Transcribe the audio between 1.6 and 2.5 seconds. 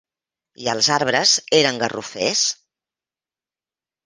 garrofers.